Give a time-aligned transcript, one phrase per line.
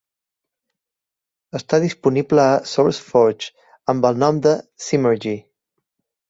[1.59, 3.53] Està disponible a SourceForge
[3.95, 4.55] amb el nom de
[4.89, 5.37] "Simergy".